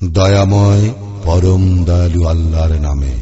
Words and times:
দয়াময় 0.00 0.84
পরম 1.24 1.62
দয়ালু 1.84 2.20
আল্লাহর 2.24 2.74
নামে 2.80 3.14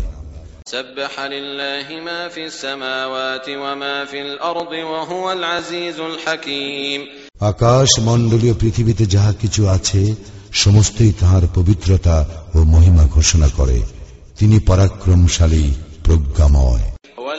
سبح 0.67 1.13
لله 1.27 1.87
ما 2.01 2.21
في 2.29 2.43
السماوات 2.47 3.47
وما 3.49 4.05
في 4.05 4.19
الأرض 4.23 4.73
وهو 4.93 5.33
العزيز 5.33 5.99
الحكيم 6.03 7.01
আকাশ 7.43 7.91
মণ্ডলীয় 8.01 8.55
পৃথিবীতে 8.55 9.05
যাহা 9.07 9.33
কিছু 9.33 9.63
আছে 9.69 10.03
সমস্তই 10.53 11.13
তাহার 11.21 11.45
পবিত্রতা 11.55 12.17
ও 12.55 12.59
মহিমা 12.65 13.05
ঘোষণা 13.07 13.49
করে 13.57 13.79
তিনি 14.39 14.57
পরাক্রমশালী 14.61 15.67
প্রজ্ঞাময় 16.05 16.85
هو 16.85 16.93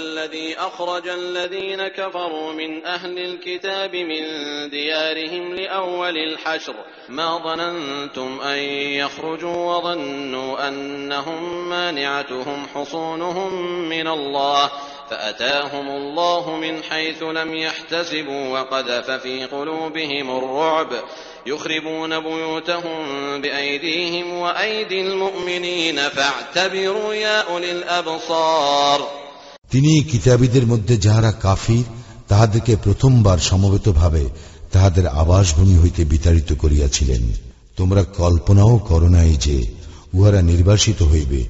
الذي 0.06 0.56
أخرج 0.58 1.08
الذين 1.08 1.88
كفروا 1.88 2.54
من 2.54 2.86
أهل 2.86 3.20
الكتاب 3.20 3.96
من 3.96 4.24
ديارهم 4.70 5.56
لأول 5.56 6.18
الحشر. 6.18 6.76
ما 7.10 7.38
ظننتم 7.38 8.42
أن 8.42 8.58
يخرجوا 9.00 9.76
وظنوا 9.76 10.68
أنهم 10.68 11.70
مانعتهم 11.70 12.68
حصونهم 12.76 13.80
من 13.90 14.08
الله. 14.08 14.72
فأتاهم 15.10 15.88
الله 15.88 16.56
من 16.56 16.84
حيث 16.84 17.24
لم 17.24 17.56
يحتسبوا 17.56 18.60
وقذف 18.60 19.12
في 19.12 19.46
قلوبهم 19.46 20.38
الرعب. 20.38 20.94
يخربون 21.46 22.20
بيوتهم 22.20 23.42
بأيديهم 23.42 24.34
وأيدي 24.34 25.02
المؤمنين. 25.02 26.00
فاعتبروا 26.00 27.14
يا 27.14 27.42
أولي 27.42 27.72
الأبصار. 27.72 29.25
তিনি 29.72 30.04
কিতাবীদের 30.04 30.68
মধ্যে 30.68 30.98
যাহারা 30.98 31.32
কাফির, 31.32 31.84
তাহাদেরকে 32.28 32.76
প্রথমবার 32.84 33.38
সমবেতভাবে 33.38 34.30
তাহাদের 34.72 35.08
আবাসভূমি 35.08 35.78
হইতে 35.78 36.06
বিতাড়িত 36.06 36.54
করিয়াছিলেন। 36.54 37.22
তোমরা 37.78 38.04
কল্পনাও 38.04 38.78
করো 38.78 39.10
নাই 39.10 39.36
যে 39.42 39.64
উহারা 40.14 40.42
নির্বাসিত 40.42 41.04
হইবে 41.04 41.46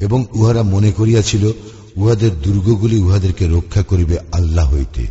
এবং 0.00 0.26
উহারা 0.34 0.62
মনে 0.62 0.92
করিয়াছিল 0.92 1.52
উহাদের 1.96 2.42
দুর্গগুলি 2.42 2.98
উহাদেরকে 2.98 3.46
রক্ষা 3.46 3.82
করিবে 3.82 4.18
আল্লাহ 4.32 4.74
হইতে। 4.74 5.06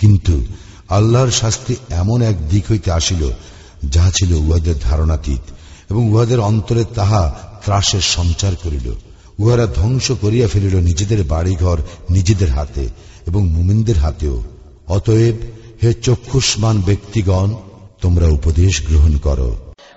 কিন্তু 0.00 0.46
আল্লাহর 0.88 1.30
শাস্তি 1.30 1.76
এমন 1.90 2.22
এক 2.22 2.48
দিক 2.48 2.64
হইতে 2.70 2.92
আসিল, 2.92 3.30
যাহা 3.84 4.10
ছিল 4.10 4.34
উহাদের 4.34 4.74
ধারণাতীত 4.82 5.40
এবং 5.90 6.10
উহাদের 6.10 6.40
অন্তরে 6.40 6.84
তাহা 6.94 7.34
ত্রাসের 7.64 8.00
সঞ্চার 8.00 8.52
করিল। 8.62 8.92
উহারা 9.39 9.65
ধ্বংস 9.75 10.07
করিয়া 10.23 10.47
ফেলিল 10.47 10.75
নিজেদের 10.79 11.21
বাড়িঘর 11.23 11.77
নিজেদের 12.09 12.49
হাতে 12.49 12.85
এবং 13.27 13.41
মুমিনদের 13.47 13.97
হাতেও 13.97 14.37
অতএব 14.87 15.35
হে 15.81 15.89
চক্ষুষ্মান 16.05 16.75
ব্যক্তিগণ 16.81 17.49
তোমরা 18.01 18.27
উপদেশ 18.29 18.73
গ্রহণ 18.87 19.13
করো 19.27 19.51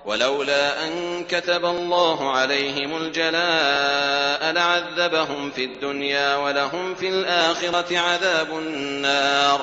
ولولا 0.09 0.65
أن 0.85 0.93
كتب 1.25 1.63
الله 1.67 2.19
عليهم 2.31 2.91
الجلاء 2.97 4.41
لعذبهم 4.51 5.41
في 5.51 5.63
الدنيا 5.65 6.35
ولهم 6.35 6.85
في 6.95 7.07
الآخرة 7.09 7.89
عذاب 7.99 8.49
النار 8.57 9.59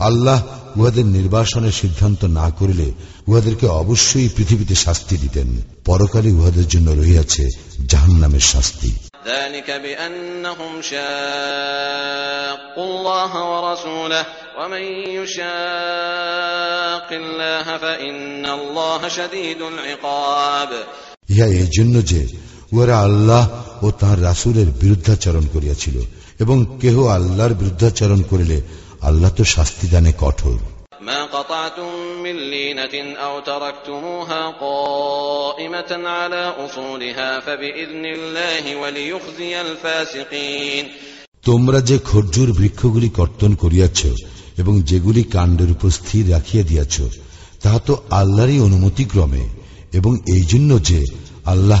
আল্লাহ 0.00 0.38
উহাদের 0.76 1.06
নির্বাসনের 1.08 1.74
সিদ্ধান্ত 1.82 2.20
না 2.38 2.46
করিলে 2.58 2.88
উহাদেরকে 3.28 3.66
অবশ্যই 3.82 4.28
পৃথিবীতে 4.28 4.74
শাস্তি 4.76 5.14
দিতেন 5.16 5.48
পরকালে 5.84 6.30
উহাদের 6.32 6.66
জন্য 6.68 6.88
রহিয়াছে 6.92 7.44
জাহান্নামের 7.90 8.44
শাস্তি 8.52 8.90
ইহা 21.29 21.45
এই 21.45 21.67
জন্য 21.79 22.05
যে 22.05 22.27
ওরা 22.73 22.99
আল্লাহ 22.99 23.43
ও 23.85 23.91
তাঁর 23.91 24.23
রাসুলের 24.23 24.67
বিরুদ্ধাচরণ 24.81 25.47
করিয়াছিল 25.53 26.01
এবং 26.39 26.77
কেহ 26.81 27.05
আল্লাহর 27.07 27.53
বিরুদ্ধাচরণ 27.53 28.21
করিলে 28.29 28.61
আল্লাহ 29.01 29.31
তো 29.37 29.43
শাস্তিদানে 29.43 30.13
কঠোর। 30.19 30.59
ما 31.08 31.24
قطعتم 31.26 31.90
من 32.22 32.36
لينة 32.50 33.16
أو 33.16 33.40
تركتموها 33.40 34.42
قائمة 34.50 36.08
على 36.08 36.54
أصولها 36.58 37.40
فبإذن 37.40 38.04
الله 38.06 38.76
وليخزي 38.76 39.60
الفاسقين 39.60 40.84
তোমরা 41.46 41.78
যে 41.80 41.96
খরজুর 42.10 42.48
বৃক্ষগুলি 42.52 43.08
কর্তন 43.10 43.50
করিয়াছ 43.54 44.00
এবং 44.58 44.74
যেগুলি 44.80 45.22
কাণ্ডের 45.24 45.70
উপর 45.70 45.90
স্থির 45.90 46.24
রাখিয়া 46.30 46.64
দিয়াছ 46.64 46.96
তাহা 47.62 47.78
তো 47.86 47.94
আল্লাহরই 48.10 48.58
অনুমতি 48.60 49.04
ক্রমে 49.04 49.44
এবং 49.92 50.12
এই 50.28 50.44
জন্য 50.52 50.70
যে 50.82 51.00
আল্লাহ 51.44 51.80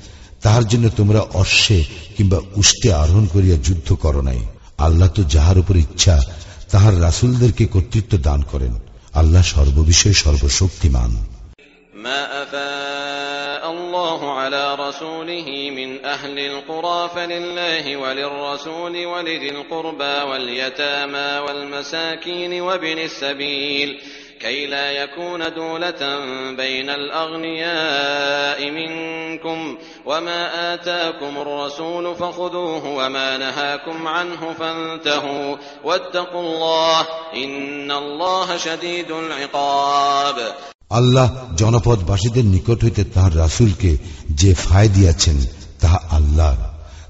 তাহার 0.42 0.64
জন্য 0.64 0.86
তোমরা 0.96 1.20
অশ্বে 1.34 1.78
কিংবা 2.16 2.38
উষ্টে 2.56 2.88
আরোহণ 2.94 3.24
করিয়া 3.34 3.56
যুদ্ধ 3.66 3.88
করো 4.04 4.20
নাই 4.22 4.40
আল্লাহ 4.78 5.08
তো 5.08 5.22
যাহার 5.34 5.56
উপর 5.58 5.74
ইচ্ছা 5.76 6.16
তাহার 6.70 6.94
রাসুলদেরকে 7.02 7.64
কর্তৃত্ব 7.66 8.12
দান 8.18 8.40
করেন 8.52 8.72
আল্লাহ 9.14 9.42
সর্ববিষয়ে 9.54 10.16
সর্বশক্তিমান 10.24 11.12
ما 12.06 12.42
أفاء 12.42 13.62
الله 13.70 14.20
على 14.32 14.64
رسوله 14.76 15.48
من 15.70 15.90
أهل 16.04 16.36
القرى 16.40 17.10
فلله 17.14 17.96
وللرسول 17.96 19.06
ولذي 19.06 19.50
القربى 19.50 20.16
واليتامى 20.22 21.30
والمساكين 21.38 22.60
وابن 22.60 22.98
السبيل 23.00 23.88
كي 24.40 24.66
لا 24.66 24.90
يكون 24.92 25.54
دولة 25.54 26.02
بين 26.52 26.90
الأغنياء 26.90 28.70
منكم 28.70 29.78
وما 30.06 30.74
آتاكم 30.74 31.38
الرسول 31.38 32.14
فخذوه 32.14 32.86
وما 32.88 33.36
نهاكم 33.38 34.08
عنه 34.08 34.52
فانتهوا 34.52 35.56
واتقوا 35.84 36.40
الله 36.42 37.00
إن 37.34 37.90
الله 37.92 38.56
شديد 38.56 39.10
العقاب 39.12 40.36
আল্লাহ 40.92 41.28
জনপদবাসীদের 41.56 42.46
নিকট 42.54 42.78
হইতে 42.84 43.02
তাহার 43.14 43.32
রাসুলকে 43.36 43.90
যে 44.40 44.50
ফায় 44.54 44.88
দিয়াছেন 44.88 45.36
তাহা 45.80 45.98
আল্লাহ 46.10 46.54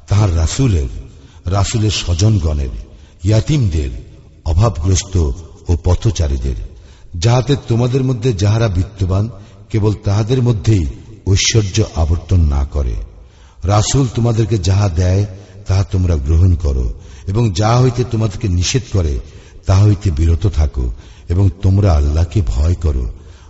তাহার 0.09 0.31
রাসুলের 0.37 0.88
রাসুলের 1.47 1.94
স্বজনগণের 2.03 2.72
ইয়াতিমদের 3.25 3.91
অভাবগ্রস্ত 4.47 5.14
ও 5.69 5.72
পথচারীদের 5.84 6.59
যাহাতে 7.14 7.53
তোমাদের 7.69 8.03
মধ্যে 8.04 8.31
যাহারা 8.34 8.69
বিত্তবান 8.69 9.25
কেবল 9.70 9.92
তাহাদের 10.04 10.41
মধ্যেই 10.42 10.84
ঐশ্বর্য 11.28 11.76
আবর্তন 11.94 12.41
না 12.48 12.62
করে 12.72 12.97
রাসুল 13.64 14.06
তোমাদেরকে 14.14 14.56
যাহা 14.59 14.88
দেয় 14.97 15.22
তাহা 15.66 15.82
তোমরা 15.84 16.14
গ্রহণ 16.16 16.53
করো 16.56 16.87
এবং 17.28 17.42
যাহা 17.50 17.78
হইতে 17.81 18.03
তোমাদেরকে 18.04 18.48
নিষেধ 18.48 18.84
করে 18.92 19.14
তাহা 19.66 19.82
হইতে 19.84 20.09
বিরত 20.10 20.44
থাকো 20.56 20.87
এবং 21.28 21.44
তোমরা 21.62 21.91
আল্লাহকে 21.92 22.41
ভয় 22.47 22.76
করো 22.84 23.04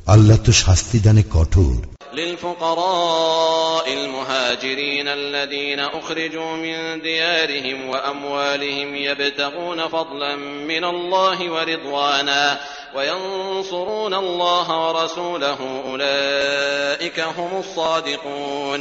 আল্লাহ 0.07 0.37
তো 0.37 0.53
শাস্তি 0.63 0.99
দানে 0.99 1.23
কঠোর 1.31 1.77
للفقراء 2.17 3.87
المهاجرين 3.95 5.09
الذين 5.11 5.81
أخرجوا 5.81 6.51
من 6.57 7.03
ديارهم 7.03 7.79
وأموالهم 7.89 8.97
يبتغون 8.99 9.89
فضلا 9.89 10.37
من 10.65 10.85
الله 10.85 11.39
ورضوانا 11.51 12.59
وينصرون 12.97 14.15
الله 14.15 14.67
ورسوله 14.85 15.59
أولئك 15.85 17.19
هم 17.21 17.51
الصادقون 17.59 18.81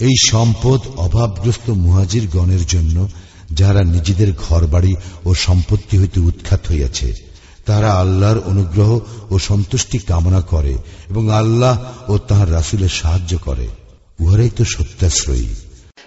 এই 0.00 0.16
সম্পদ 0.32 0.80
অভাবগ্রস্ত 0.96 1.66
মুহাজির 1.84 2.24
গণের 2.28 2.64
জন্য 2.66 2.96
যারা 3.50 3.82
নিজেদের 3.94 4.30
ঘরবাড়ি 4.44 4.92
ও 5.24 5.30
সম্পত্তি 5.46 5.94
হইতে 5.98 6.18
উৎখাত 6.20 6.62
হইয়াছে 6.70 7.08
তারা 7.66 7.90
আল্লাহর 7.94 8.38
অনুগ্রহ 8.42 8.90
ও 9.30 9.34
সন্তুষ্টি 9.40 9.98
কামনা 10.00 10.40
করে 10.42 10.74
এবং 11.10 11.24
আল্লাহ 11.32 11.74
ও 12.08 12.14
তাহার 12.28 12.48
রাসুলের 12.52 12.92
সাহায্য 13.00 13.32
করে 13.38 13.66
উহারাই 14.18 14.50
তো 14.50 14.62
সত্যাশ্রয়ী 14.64 15.48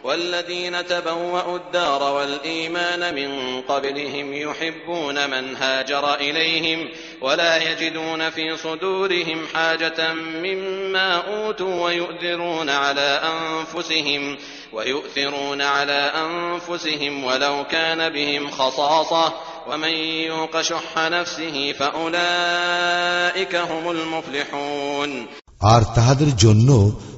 والذين 0.05 0.85
تبوأوا 0.85 1.57
الدار 1.57 2.03
والإيمان 2.03 3.15
من 3.15 3.61
قبلهم 3.61 4.33
يحبون 4.33 5.29
من 5.29 5.55
هاجر 5.55 6.13
إليهم 6.15 6.89
ولا 7.21 7.71
يجدون 7.71 8.29
في 8.29 8.57
صدورهم 8.57 9.47
حاجة 9.53 10.13
مما 10.13 11.13
أوتوا 11.13 11.85
ويؤثرون 11.85 12.69
على 12.69 13.21
أنفسهم 13.23 14.37
ويؤثرون 14.73 15.61
على 15.61 16.11
أنفسهم 16.15 17.23
ولو 17.23 17.65
كان 17.71 18.09
بهم 18.09 18.51
خصاصة 18.51 19.33
ومن 19.67 19.93
يوق 20.29 20.61
شح 20.61 20.97
نفسه 20.97 21.73
فأولئك 21.79 23.55
هم 23.55 23.91
المفلحون 23.91 25.27
আর 25.73 25.81
তাহাদের 25.95 26.31
জন্য 26.35 26.69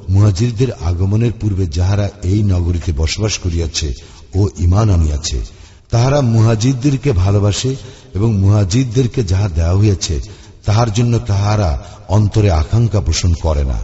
মুহাজিরদের 0.09 0.73
আগমনের 0.73 1.33
পূর্বে 1.41 1.67
যাহারা 1.67 2.11
এই 2.23 2.43
নগরীতে 2.43 2.93
বসবাস 2.93 3.39
করিয়াছে 3.39 3.95
ও 4.35 4.49
ইমান 4.59 4.91
আনিয়াছে, 4.91 5.41
তাহারা 5.91 6.21
মুহাজিদদেরকে 6.21 7.13
ভালোবাসে 7.13 7.77
এবং 8.15 8.35
মুহাজিদদেরকে 8.35 9.25
যাহা 9.25 9.49
দেওয়া 9.49 9.79
হইয়াছে, 9.79 10.21
তাহার 10.65 10.93
জন্য 10.93 11.19
তাহারা 11.19 11.85
অন্তরে 12.09 12.51
আকাঙ্ক্ষা 12.51 13.01
পোষণ 13.01 13.33
করে 13.33 13.65
না। 13.65 13.79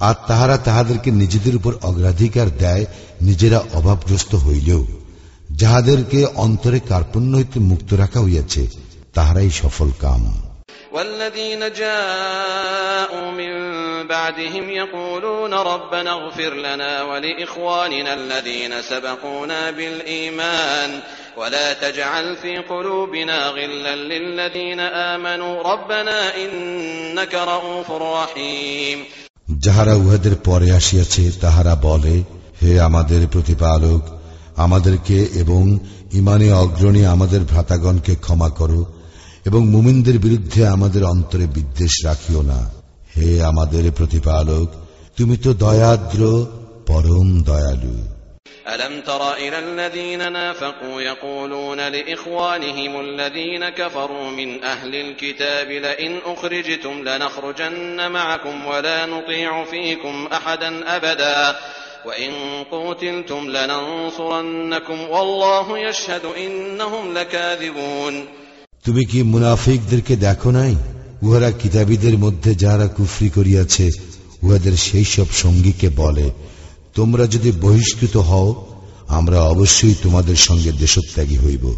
আর 0.00 0.14
তাহারা 0.26 0.56
তাহাদেরকে 0.56 1.10
নিজেদের 1.10 1.56
উপর 1.56 1.74
অগ্রাধিকার 1.82 2.56
দেয়, 2.58 2.84
নিজেরা 3.22 3.62
অভাবগ্রস্ত 3.74 4.34
হইলেও। 4.34 4.86
যাহাদেরকে 5.52 6.24
অন্তরে 6.24 6.80
কার্পণ্য 6.80 7.36
হইতে 7.36 7.60
মুক্ত 7.60 7.94
রাখা 7.94 8.20
হইয়াছে, 8.20 8.66
তাহারাই 9.14 9.50
সফল 9.50 9.90
কাম। 10.00 10.47
والذين 10.97 11.59
جاءوا 11.73 13.31
من 13.31 13.53
بعدهم 14.07 14.69
يقولون 14.71 15.53
ربنا 15.53 16.11
اغفر 16.11 16.53
لنا 16.55 17.03
ولإخواننا 17.03 18.13
الذين 18.13 18.81
سبقونا 18.81 19.71
بالإيمان 19.71 20.99
ولا 21.37 21.73
تجعل 21.73 22.35
في 22.35 22.57
قلوبنا 22.59 23.47
غلا 23.47 23.95
للذين 23.95 24.79
آمنوا 24.79 25.63
ربنا 25.63 26.17
إنك 26.37 27.33
رؤوف 27.35 27.91
رحيم 27.91 28.99
যাহারা 29.59 29.93
উহাদের 29.95 30.35
পরে 30.43 30.67
আসিয়াছে 30.71 31.23
তাহারা 31.41 31.73
বলে 31.81 32.15
হে 32.61 32.71
আমাদের 32.81 33.21
প্রতিপালক 33.27 34.01
আমাদেরকে 34.55 35.17
এবং 35.33 35.63
ইমানে 36.13 36.47
অগ্রণী 36.53 37.01
আমাদের 37.05 37.41
ভ্রাতাগণকে 37.41 38.13
ক্ষমা 38.15 38.49
করো 38.49 38.81
এবং 39.47 39.61
মুমিনদের 39.67 40.17
বিরুদ্ধে 40.19 40.61
আমাদের 40.67 41.03
অন্তরে 41.03 41.45
বিদ্বেষ 41.47 41.93
রাখিও 42.05 42.41
না 42.41 42.59
হে 43.17 43.29
আমাদের 43.43 43.83
প্রতিপালক 43.91 44.67
তুমি 45.17 45.35
তো 45.37 45.49
দয়াদ্র 45.53 46.21
পরম 46.87 47.29
দয়ালু 47.43 47.95
ألم 48.67 49.01
تر 49.01 49.33
إلى 49.35 49.59
الذين 49.59 50.31
نافقوا 50.33 51.01
يقولون 51.01 51.79
لإخوانهم 51.87 52.99
الذين 53.01 53.69
كفروا 53.71 54.29
من 54.29 54.63
أهل 54.63 54.95
الكتاب 54.95 55.67
لئن 55.85 56.11
أخرجتم 56.25 57.03
لنخرجن 57.03 58.11
معكم 58.11 58.65
ولا 58.65 59.05
نطيع 59.05 59.63
فيكم 59.65 60.27
أحدا 60.27 60.95
أبدا 60.95 61.55
وإن 62.05 62.31
قوتلتم 62.71 63.49
لننصرنكم 63.49 65.09
والله 65.09 65.79
يشهد 65.79 66.25
إنهم 66.37 67.13
لكاذبون 67.13 68.27
তুমি 68.84 69.04
কি 69.04 69.22
মুনাফিকদেরকে 69.22 70.16
দেখো 70.16 70.50
নাই? 70.50 70.76
উহারা 71.22 71.50
কিতাবীদের 71.50 72.18
মধ্যে 72.18 72.54
যারা 72.54 72.86
কুফরি 72.86 73.28
করিয়াছে, 73.28 73.90
উহাদের 74.42 74.76
সেই 74.76 75.04
সব 75.04 75.26
সঙ্গীকে 75.32 75.88
বলে, 75.88 76.30
তোমরা 76.94 77.26
যদি 77.26 77.52
বহিষ্কৃত 77.52 78.16
হও, 78.16 78.66
আমরা 79.08 79.40
অবশ্যই 79.42 79.94
তোমাদের 80.02 80.36
সঙ্গে 80.36 80.72
দেশত্যাগী 80.72 81.38
হইব, 81.38 81.74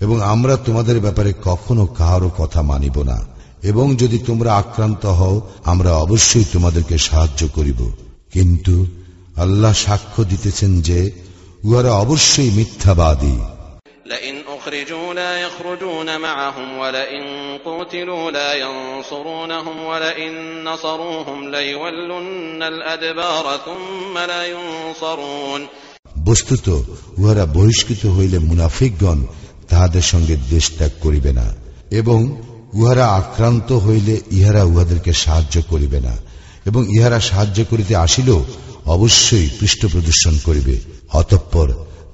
এবং 0.00 0.22
আমরা 0.22 0.56
তোমাদের 0.56 1.00
ব্যাপারে 1.00 1.32
কখনো 1.44 1.86
কাহারও 1.86 2.30
কথা 2.38 2.62
মানিব 2.62 3.02
না, 3.02 3.20
এবং 3.62 3.96
যদি 3.96 4.18
তোমরা 4.18 4.54
আক্রান্ত 4.54 5.06
হও, 5.06 5.48
আমরা 5.64 5.92
অবশ্যই 5.92 6.44
তোমাদেরকে 6.52 6.98
সাহায্য 6.98 7.48
করিব। 7.48 7.90
কিন্তু 8.32 8.86
আল্লাহ 9.36 9.72
সাক্ষ্য 9.72 10.24
দিতেছেন 10.24 10.80
যে, 10.80 11.10
উহারা 11.64 11.92
অবশ্যই 11.92 12.50
মিথ্যাবাদী। 12.50 13.59
لئن 14.09 14.35
أخرجوا 14.49 15.13
لا 15.13 15.39
يخرجون 15.39 16.17
معهم 16.17 16.77
ولئن 16.77 17.23
قوتلوا 17.59 18.31
لا 18.31 18.53
ينصرونهم 18.55 19.83
ولئن 19.83 20.63
نصروهم 20.63 21.39
ليولن 21.47 22.63
الأدبار 22.63 23.59
ثم 23.59 24.17
لا 24.17 24.41
ينصرون 24.47 25.61
বস্তুত 26.25 26.67
উহারা 27.17 27.45
বহিষ্কৃত 27.55 28.03
হইলে 28.07 28.37
মুনাফিকগণ 28.49 29.19
তাহাদের 29.69 30.03
সঙ্গে 30.03 30.35
দেশ 30.49 30.65
ত্যাগ 30.77 30.93
করিবে 31.03 31.31
না 31.31 31.47
এবং 31.91 32.19
উহারা 32.73 33.05
আক্রান্ত 33.19 33.69
হইলে 33.85 34.13
ইহারা 34.31 34.63
উহাদেরকে 34.63 35.11
সাহায্য 35.23 35.55
করিবে 35.71 35.99
না 36.07 36.13
এবং 36.65 36.81
ইহারা 36.95 37.19
সাহায্য 37.29 37.57
করিতে 37.71 37.93
আসিলেও 38.05 38.39
অবশ্যই 38.95 39.47
পৃষ্ঠ 39.59 39.81
প্রদর্শন 39.85 40.35
করিবে 40.47 40.75
অতঃপর 41.13 41.67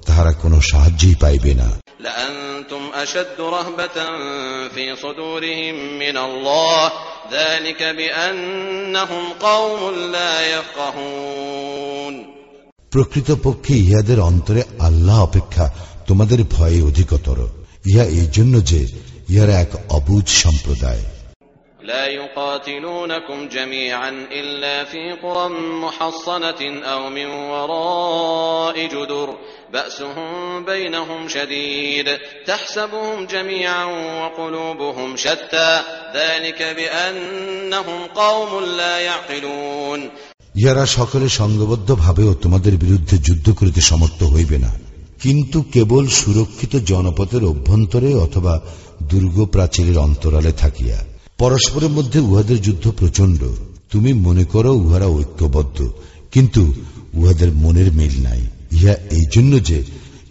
তাহারা 0.06 0.32
কোনো 0.42 0.58
সাহায্যই 0.70 1.16
পাইবে 1.16 1.52
না 1.54 1.68
لأنتم 2.00 2.90
أشد 2.94 3.40
رهبة 3.40 3.96
في 4.68 4.96
صدورهم 4.96 5.98
من 5.98 6.16
الله 6.18 6.92
ذلك 7.32 7.82
بأنهم 7.82 9.24
قوم 9.40 9.94
لا 10.12 10.32
يفقهون 10.48 12.14
প্রকৃতপক্ষে 12.92 13.74
ইহাদের 13.84 14.18
অন্তরে 14.20 14.62
আল্লাহ 14.80 15.18
অপেক্ষা 15.22 15.66
তোমাদের 16.06 16.40
ভয়ে 16.50 16.80
অধিকতর 16.82 17.38
ইহা 17.86 18.04
এই 18.18 18.26
জন্য 18.36 18.54
যে 18.70 18.80
ইহারা 19.30 19.54
এক 19.64 19.72
অবুজ 19.90 20.26
সম্প্রদায় 20.42 21.04
لا 21.82 22.06
يقاتلونكم 22.08 23.48
جميعا 23.48 24.10
إلا 24.32 24.84
في 24.84 25.12
قرى 25.14 25.48
محصنة 25.84 26.62
أو 26.84 27.10
من 27.10 27.26
وراء 27.26 28.76
جدر 28.86 29.28
بأسهم 29.72 30.64
بينهم 30.64 31.28
شديد 31.28 32.08
تحسبهم 32.46 33.26
جميعا 33.26 33.84
وقلوبهم 34.20 35.16
شتى 35.16 35.70
ذلك 36.14 36.60
بأنهم 36.76 38.00
قوم 38.16 38.64
لا 38.76 38.94
يعقلون 39.00 40.00
ইহারা 40.54 40.84
সকলে 40.96 41.26
সঙ্গবদ্ধ 41.40 41.88
ভাবেও 41.94 42.32
তোমাদের 42.34 42.74
বিরুদ্ধে 42.76 43.16
যুদ্ধ 43.18 43.46
করিতে 43.50 43.80
সমর্থ 43.80 44.20
হইবে 44.24 44.58
না 44.58 44.72
কিন্তু 45.20 45.58
কেবল 45.72 46.04
সুরক্ষিত 46.10 46.72
জনপথের 46.90 47.42
অভ্যন্তরে 47.44 48.10
অথবা 48.16 48.54
দুর্গ 49.02 49.36
প্রাচীরের 49.46 49.96
অন্তরালে 49.98 50.52
থাকিয়া 50.52 50.98
পরস্পরের 51.38 51.90
মধ্যে 51.90 52.18
উহাদের 52.20 52.58
যুদ্ধ 52.62 52.84
প্রচন্ড 52.90 53.40
তুমি 53.90 54.10
মনে 54.26 54.44
করো 54.44 54.70
উহারা 54.76 55.08
ঐক্যবদ্ধ 55.10 55.78
কিন্তু 56.32 56.62
উহাদের 57.14 57.50
মনের 57.54 57.88
মিল 57.92 58.14
নাই 58.24 58.42
ইহা 58.72 58.94
এই 59.10 59.26
জন্য 59.34 59.52
যে 59.68 59.78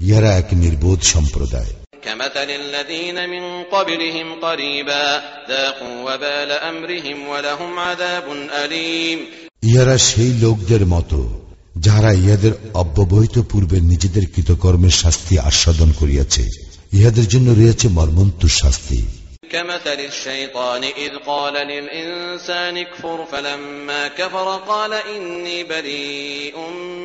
ইহারা 0.02 0.30
এক 0.38 0.48
নির্বোধ 0.56 1.00
সম্প্রদায় 1.14 1.72
كمثل 2.04 2.50
الذين 2.62 3.18
من 3.26 3.44
قبلهم 3.66 4.28
قريبا 4.38 5.06
ذاقوا 5.50 5.96
وبال 6.08 6.52
أمرهم 6.64 7.18
ولهم 7.28 7.72
عذاب 7.80 8.26
أليم 8.56 9.20
ইহারা 9.64 9.96
সেই 10.10 10.32
লোকদের 10.42 10.84
মতো 10.86 11.20
যাহারা 11.78 12.12
ইহাদের 12.16 12.54
অব্যবহিত 12.74 13.36
পূর্বে 13.52 13.78
নিজেদের 13.82 14.26
কৃতকর্মের 14.34 14.94
শাস্তি 15.02 15.34
আস্বাদন 15.42 15.90
করিয়াছে 16.00 16.44
ইহাদের 16.94 17.26
জন্য 17.28 17.48
রয়েছে 17.52 17.86
মর্মন্তুর 17.90 18.54
শাস্তি 18.62 19.00
كمثل 19.56 20.00
الشيطان 20.02 20.84
إذ 20.84 21.12
قال 21.28 21.54
للإنسان 21.54 22.78
اكفر 22.78 23.26
فلما 23.26 24.08
كفر 24.08 24.48
قال 24.68 24.94
إني 24.94 25.64
بريء 25.64 26.56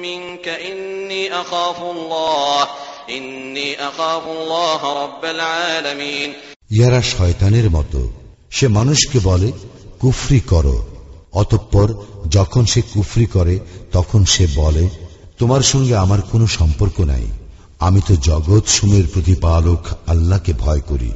منك 0.02 0.48
إني 0.48 1.34
أخاف 1.34 1.78
الله 1.82 2.68
إني 3.10 3.68
أخاف 3.80 4.24
الله 4.28 4.80
رب 5.04 5.24
العالمين 5.24 6.30
ইহারা 6.70 7.00
শয়তানের 7.02 7.68
মতো 7.70 8.00
সে 8.50 8.66
মানুষকে 8.68 9.18
বলে 9.20 9.48
কুফরি 10.00 10.40
করো 10.40 10.76
অতঃপর 11.32 11.88
যখন 12.28 12.64
সে 12.64 12.80
কুফরি 12.94 13.26
করে 13.26 13.54
তখন 13.92 14.20
সে 14.24 14.44
বলে 14.54 14.84
তোমার 15.38 15.62
সঙ্গে 15.62 15.94
আমার 15.96 16.20
কোনো 16.32 16.46
সম্পর্ক 16.58 16.96
নাই 17.02 17.26
আমি 17.81 18.01
তো 18.07 18.15
জগৎ 18.15 18.67
সুমের 18.67 19.03
প্রতিপালক 19.13 19.87
আল্লাহকে 20.07 20.53
ভয় 20.53 20.79
করি। 20.79 21.11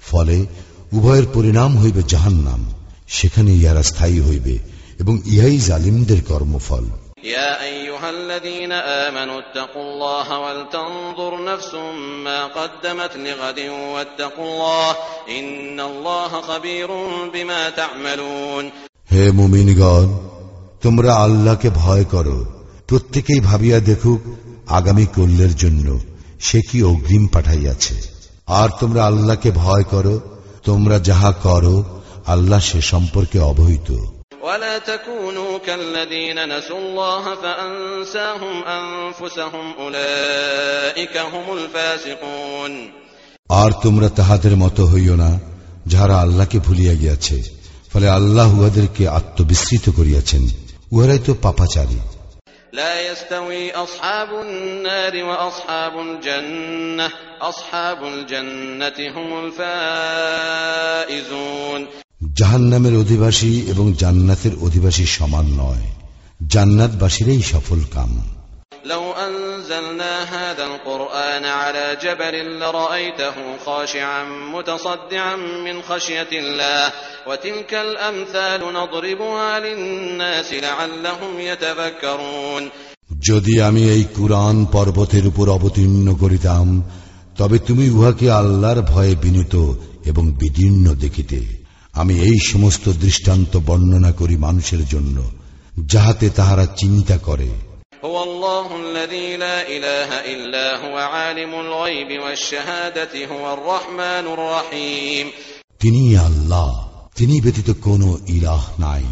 ফলে 0.00 0.46
উভয়ের 0.92 1.26
পরিণাম 1.34 1.82
হইবে 1.82 2.02
জাহান্নাম 2.08 2.74
সেখানে 3.08 3.54
ইয়ারা 3.54 3.82
স্থায়ী 3.82 4.20
হইবে 4.20 4.58
এবং 5.00 5.20
ইহাই 5.26 5.58
জালিমদের 5.58 6.24
কর্মফল। 6.24 6.84
يا 7.23 7.63
أيها 7.63 8.09
الذين 8.09 8.71
آمنوا 8.71 9.39
اتقوا 9.39 9.83
الله 9.83 10.39
ولتنظر 10.39 11.43
نفس 11.43 11.73
ما 12.23 12.45
قدمت 12.47 13.17
لغد 13.17 13.59
واتقوا 13.93 14.45
الله 14.45 14.95
إن 15.29 15.79
الله 15.81 16.41
خبير 16.41 16.87
بما 17.33 17.69
تعملون 17.71 18.71
হে 19.11 19.23
মুমিনগণ 19.31 20.07
তোমরা 20.83 21.11
আল্লাহকে 21.25 21.69
ভয় 21.75 22.05
করো 22.13 22.37
প্রত্যেকেই 22.87 23.39
ভাবিয়া 23.39 23.79
দেখুক 23.79 24.21
আগামী 24.69 25.05
কল্যের 25.15 25.53
জন্য 25.55 25.87
সে 26.39 26.59
কি 26.61 26.77
অগ্রিম 26.83 27.23
পাঠাইয়াছে 27.33 27.95
আর 28.59 28.69
তোমরা 28.79 29.01
আল্লাহকে 29.05 29.49
ভয় 29.63 29.85
করো 29.93 30.15
তোমরা 30.65 30.97
যাহা 30.99 31.31
করো 31.45 31.75
আল্লাহ 32.25 32.59
সে 32.59 32.79
সম্পর্কে 32.91 33.37
অবহিত 33.51 33.89
ولا 34.43 34.77
تكونوا 34.79 35.57
كالذين 35.57 36.57
نسوا 36.57 36.79
الله 36.79 37.35
فأنساهم 37.35 38.63
أنفسهم 38.63 39.73
أولئك 39.73 41.17
هم 41.17 41.45
الفاسقون 41.57 42.73
আর 43.51 43.71
তোমরা 43.83 44.07
তাহাদের 44.09 44.53
মতো 44.63 44.81
হইও 44.85 45.15
না 45.15 45.31
যাহারা 45.91 46.15
আল্লাহকে 46.25 46.57
ভুলিয়া 46.59 46.95
গিয়াছে 47.01 47.37
ফলে 47.91 48.07
আল্লাহ 48.09 48.47
উহাদেরকে 48.59 49.03
আত্মবিস্মৃত 49.19 49.85
করিয়াছেন 49.97 50.43
উহারাই 50.91 51.19
তো 51.27 51.31
পাপাচারী 51.45 51.99
لا 52.73 52.93
يستوي 53.01 53.63
أصحاب 53.75 54.29
النار 54.41 55.13
وأصحاب 55.23 55.93
الجنة 55.99 57.07
أصحاب 57.41 57.99
الجنة 58.05 58.99
هم 59.15 59.29
الفائزون 60.87 61.81
জাহান্নামের 62.37 62.95
অধিবাসী 62.95 63.51
এবং 63.67 63.85
জান্নাতের 63.93 64.53
অধিবাসী 64.61 65.05
সমান 65.07 65.45
নয় 65.61 65.85
জান্নাতবাসীরাই 66.53 67.41
সফল 67.43 67.81
কাম 67.95 68.11
لو 68.85 69.05
أنزلنا 69.27 70.13
هذا 70.35 70.63
القرآن 70.63 71.45
على 71.61 71.85
جبل 72.03 72.35
لرأيته 72.59 73.35
خاشعا 73.65 74.23
متصدعا 74.53 75.35
من 75.65 75.75
خشية 75.81 76.31
الله 76.33 76.83
وتلك 77.27 77.71
الأمثال 77.87 78.61
نضربها 78.73 79.49
للناس 79.59 80.49
لعلهم 80.65 81.33
يتفكرون 81.41 82.63
যদি 83.27 83.53
আমি 83.61 83.83
এই 83.95 84.03
কুরআন 84.17 84.57
পর্বতের 84.71 85.25
উপর 85.27 85.45
অবতীর্ণ 85.49 86.07
করিতাম 86.13 86.67
তবে 87.37 87.57
তুমি 87.59 87.85
উহাকে 87.89 88.27
আল্লাহর 88.31 88.79
ভয়ে 88.91 89.15
বিনীত 89.15 89.55
এবং 90.05 90.23
বিদীর্ণ 90.39 90.85
দেখিতে 90.95 91.39
আমি 91.92 92.20
এই 92.20 92.38
সমস্ত 92.38 92.88
দৃষ্টান্ত 92.88 93.56
বর্ণনা 93.56 94.12
করি 94.12 94.36
মানুষের 94.36 94.86
জন্য 94.86 95.22
যাহাতে 95.84 96.30
তাহারা 96.30 96.66
চিন্তা 96.66 97.18
করে। 97.18 97.48
তিনি 105.80 106.16
আল্লাহ 106.16 106.88
তিনি 107.16 107.40
ব্যতীত 107.40 107.70
কোন 107.70 108.16
ইলাহ 108.28 108.68
নাই। 108.78 109.02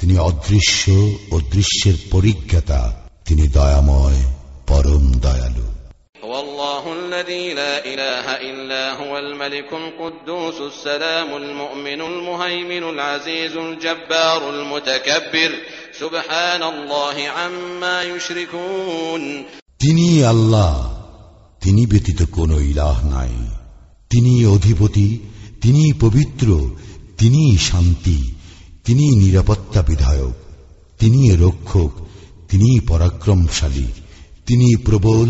তিনি 0.00 0.18
অদৃশ্য 0.18 0.92
ও 1.30 1.40
দৃশ্যের 1.40 1.94
পরিজ্ঞাতা 2.10 3.00
তিনি 3.24 3.48
দয়াময় 3.48 4.22
পরম 4.66 5.12
দয়ালু। 5.12 5.77
هو 6.37 6.39
الله 6.39 6.93
الذي 6.93 7.53
لا 7.53 7.85
إله 7.85 8.25
إلا 8.49 8.93
هو 8.93 9.17
الملك 9.17 9.73
القدوس 9.73 10.61
السلام 10.63 11.35
المؤمن 11.35 12.01
المهيمن 12.01 12.83
العزيز 12.85 13.55
الجبار 13.57 14.49
المتكبر 14.49 15.51
سبحان 15.99 16.63
الله 16.63 17.15
عما 17.29 18.03
يشركون 18.03 19.23
তিনি 19.79 20.07
আল্লাহ 20.23 20.73
তিনি 21.61 21.81
ব্যতীত 21.91 22.19
কোনো 22.31 22.55
ইলাহ 22.71 22.97
নাই 23.15 23.35
তিনি 24.11 24.33
অধিপতি 24.55 25.07
তিনি 25.61 25.83
পবিত্র 25.99 26.47
তিনি 27.19 27.43
শান্তি 27.69 28.19
তিনি 28.85 29.05
নিরাপত্তা 29.23 29.81
বিধায়ক 29.81 30.35
তিনি 30.99 31.21
রক্ষক 31.45 31.91
তিনি 32.49 32.69
পরাক্রমশালী 32.89 33.87
তিনি 34.47 34.67
প্রবল 34.85 35.29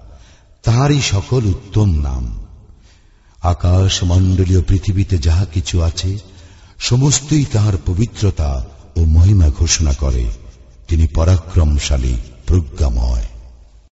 তাহারই 0.63 1.01
সকল 1.01 1.45
উত্তম 1.45 2.01
নাম। 2.01 2.39
আকাশ 3.41 4.03
মণ্ডলীয় 4.03 4.61
পৃথিবীতে 4.61 5.17
যাহা 5.17 5.45
কিছু 5.45 5.81
আছে, 5.81 6.17
সমস্তই 6.79 7.45
তাহার 7.45 7.73
পবিত্রতা 7.85 8.65
ও 8.95 9.05
মহিমা 9.05 9.49
ঘোষণা 9.49 9.93
করে। 9.93 10.25
তিনি 10.87 11.07
পরাক্রমশালী, 11.07 12.15
প্রজ্ঞাময়। 12.47 13.25